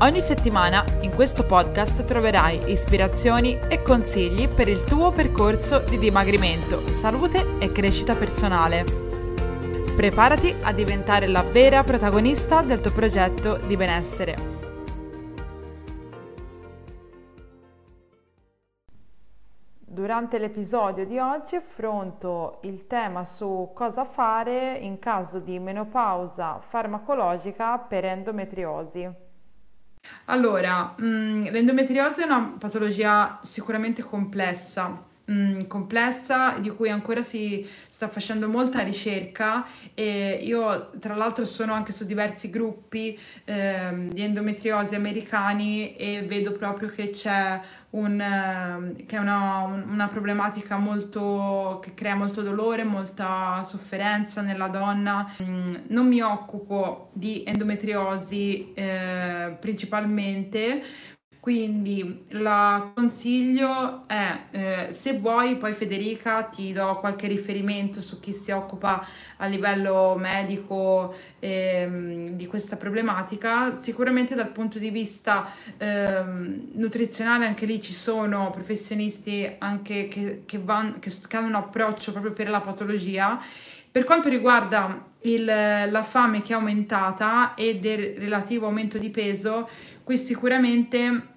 Ogni 0.00 0.20
settimana 0.20 0.84
in 1.02 1.14
questo 1.14 1.46
podcast 1.46 2.04
troverai 2.04 2.68
ispirazioni 2.70 3.56
e 3.68 3.80
consigli 3.80 4.48
per 4.48 4.66
il 4.68 4.82
tuo 4.82 5.12
percorso 5.12 5.78
di 5.78 5.98
dimagrimento, 5.98 6.80
salute 6.88 7.58
e 7.60 7.70
crescita 7.70 8.16
personale. 8.16 8.84
Preparati 9.94 10.52
a 10.62 10.72
diventare 10.72 11.28
la 11.28 11.42
vera 11.42 11.84
protagonista 11.84 12.62
del 12.62 12.80
tuo 12.80 12.90
progetto 12.90 13.56
di 13.56 13.76
benessere. 13.76 14.36
Durante 19.78 20.38
l'episodio 20.38 21.06
di 21.06 21.20
oggi 21.20 21.54
affronto 21.54 22.58
il 22.62 22.88
tema 22.88 23.24
su 23.24 23.70
cosa 23.72 24.04
fare 24.04 24.72
in 24.72 24.98
caso 24.98 25.38
di 25.38 25.60
menopausa 25.60 26.58
farmacologica 26.58 27.78
per 27.78 28.04
endometriosi. 28.04 29.23
Allora, 30.26 30.94
mh, 30.96 31.06
mm, 31.06 31.42
l'endometriosi 31.50 32.22
è 32.22 32.24
una 32.24 32.54
patologia 32.58 33.40
sicuramente 33.42 34.02
complessa 34.02 35.12
mh, 35.24 35.32
mm, 35.32 35.60
complessa 35.66 36.58
di 36.58 36.70
cui 36.70 36.88
ancora 36.90 37.22
si 37.22 37.66
sta 37.88 38.08
facendo 38.08 38.48
molta 38.48 38.80
ricerca 38.82 39.66
e 39.94 40.40
io 40.42 40.90
tra 40.98 41.14
l'altro 41.14 41.44
sono 41.44 41.72
anche 41.72 41.92
su 41.92 42.04
diversi 42.04 42.50
gruppi 42.50 43.18
eh, 43.44 44.08
di 44.10 44.22
endometriosi 44.22 44.94
americani 44.94 45.96
e 45.96 46.22
vedo 46.22 46.52
proprio 46.52 46.88
che 46.88 47.10
c'è 47.10 47.60
un, 47.94 48.20
eh, 48.20 49.04
che 49.06 49.16
è 49.16 49.18
una, 49.18 49.64
una, 49.64 50.08
problematica 50.08 50.76
molto 50.76 51.78
che 51.82 51.94
crea 51.94 52.14
molto 52.14 52.42
dolore, 52.42 52.84
molta 52.84 53.62
sofferenza 53.62 54.40
nella 54.42 54.68
donna. 54.68 55.32
Mm, 55.42 55.66
non 55.88 56.06
mi 56.06 56.20
occupo 56.20 57.10
di 57.12 57.44
endometriosi 57.46 58.72
eh, 58.74 59.56
principalmente, 59.60 60.82
quindi 61.44 62.24
la 62.28 62.92
consiglio 62.94 64.04
è, 64.06 64.44
eh, 64.50 64.86
se 64.92 65.18
vuoi, 65.18 65.56
poi 65.56 65.74
Federica 65.74 66.44
ti 66.44 66.72
do 66.72 66.96
qualche 67.00 67.26
riferimento 67.26 68.00
su 68.00 68.18
chi 68.18 68.32
si 68.32 68.50
occupa 68.50 69.06
a 69.36 69.44
livello 69.44 70.16
medico 70.18 71.14
ehm, 71.40 72.30
di 72.30 72.46
questa 72.46 72.76
problematica. 72.76 73.74
Sicuramente 73.74 74.34
dal 74.34 74.52
punto 74.52 74.78
di 74.78 74.88
vista 74.88 75.50
ehm, 75.76 76.70
nutrizionale 76.76 77.44
anche 77.44 77.66
lì 77.66 77.78
ci 77.78 77.92
sono 77.92 78.48
professionisti 78.48 79.56
anche 79.58 80.08
che, 80.08 80.44
che, 80.46 80.58
van, 80.58 80.98
che, 80.98 81.12
che 81.28 81.36
hanno 81.36 81.48
un 81.48 81.56
approccio 81.56 82.12
proprio 82.12 82.32
per 82.32 82.48
la 82.48 82.60
patologia. 82.60 83.38
Per 83.90 84.04
quanto 84.04 84.30
riguarda 84.30 85.08
il, 85.20 85.44
la 85.44 86.02
fame 86.02 86.40
che 86.40 86.54
è 86.54 86.56
aumentata 86.56 87.52
e 87.52 87.78
del 87.78 88.14
relativo 88.16 88.64
aumento 88.64 88.96
di 88.96 89.10
peso, 89.10 89.68
qui 90.02 90.16
sicuramente 90.16 91.32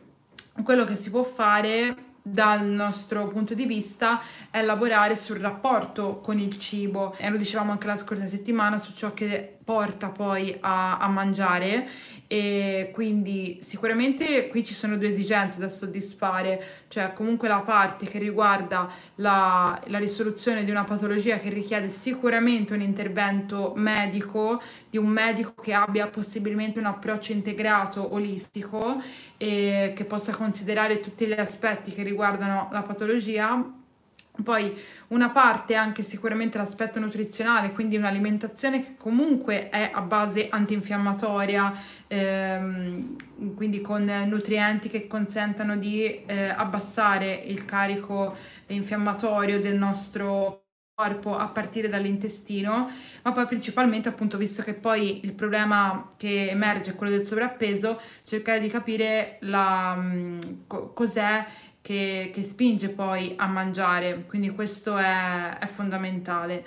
quello 0.64 0.84
che 0.84 0.96
si 0.96 1.10
può 1.10 1.24
fare 1.24 2.06
dal 2.22 2.66
nostro 2.66 3.28
punto 3.28 3.54
di 3.54 3.66
vista 3.66 4.22
è 4.52 4.62
lavorare 4.62 5.16
sul 5.16 5.38
rapporto 5.38 6.20
con 6.20 6.40
il 6.40 6.58
cibo. 6.58 7.16
E 7.18 7.30
lo 7.30 7.38
dicevamo 7.38 7.72
anche 7.72 7.88
la 7.88 7.96
scorsa 7.96 8.28
settimana 8.28 8.78
su 8.78 8.94
ciò 8.94 9.14
che 9.14 9.57
porta 9.68 10.08
poi 10.08 10.56
a, 10.62 10.98
a, 10.98 11.08
mangiare. 11.10 11.90
E 12.26 12.90
quindi 12.94 13.60
sicuramente 13.62 14.48
qui 14.48 14.64
ci 14.64 14.74
sono 14.74 14.98
due 14.98 15.10
esigenze 15.10 15.60
da 15.60 15.68
soddisfare, 15.68 16.86
cioè 16.88 17.12
comunque 17.12 17.50
la 17.50 17.60
parte 17.60 18.06
che 18.06 18.18
riguarda 18.18 18.90
la, 19.16 19.78
la 19.88 19.98
risoluzione 19.98 20.64
di 20.64 20.72
una 20.72 20.86
patologia 20.86 21.38
che 21.38 21.50
richiede 21.50 21.90
sicuramente 21.90 22.74
un 22.74 22.82
intervento 22.82 23.74
medico, 23.76 24.62
di 24.90 24.98
un 24.98 25.08
medico 25.08 25.54
che 25.62 25.74
abbia 25.74 26.08
possibilmente 26.08 26.80
un 26.80 26.86
approccio 26.86 27.34
integrato, 27.34 28.14
olistico 28.14 29.02
e 29.36 29.92
che 29.94 30.06
possa 30.06 30.34
considerare 30.34 31.02
tutti 31.02 31.26
gli 31.26 31.34
aspetti 31.34 31.92
che 31.92 32.04
riguardano 32.04 32.70
la 32.72 32.82
patologia 32.84 33.86
poi 34.44 34.76
una 35.08 35.30
parte 35.30 35.76
anche 35.76 36.04
sicuramente 36.04 36.58
l'aspetto 36.58 37.00
nutrizionale, 37.00 37.72
quindi 37.72 37.98
un'alimentazione 37.98 38.84
che 38.84 38.96
comunque 38.98 39.70
è 39.70 39.90
a 39.94 40.02
base 40.02 40.48
antinfiammatoria, 40.50 41.74
ehm, 42.08 43.16
quindi 43.56 43.82
con 43.82 44.04
nutrienti 44.04 44.90
che 44.90 45.08
consentano 45.08 45.78
di 45.78 46.26
eh, 46.26 46.50
abbassare 46.50 47.34
il 47.34 47.66
carico 47.66 48.36
infiammatorio 48.68 49.60
del 49.60 49.76
nostro 49.76 50.64
corpo 50.98 51.38
a 51.38 51.48
partire 51.50 51.90
dall'intestino, 51.90 52.90
ma 53.22 53.32
poi 53.32 53.46
principalmente 53.46 54.10
appunto 54.10 54.36
visto 54.36 54.64
che 54.64 54.74
poi 54.74 55.24
il 55.24 55.34
problema 55.34 56.14
che 56.18 56.50
emerge 56.50 56.92
è 56.92 56.96
quello 56.96 57.16
del 57.16 57.24
sovrappeso, 57.24 58.02
cercare 58.24 58.60
di 58.60 58.68
capire 58.68 59.38
la, 59.42 59.96
mm, 59.96 60.40
cos'è 60.96 61.46
che, 61.88 62.32
che, 62.34 62.44
spinge 62.44 62.90
poi 62.90 63.36
a 63.38 63.48
mangiare, 63.48 64.26
quindi 64.26 64.50
questo 64.50 64.98
è, 64.98 65.58
è 65.58 65.68
fondamentale. 65.68 66.66